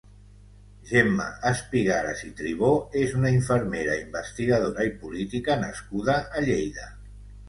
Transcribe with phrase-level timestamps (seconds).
[0.91, 6.87] Gemma Espigares i Tribó és una infermera, investigadora i política nascuda a Lleida.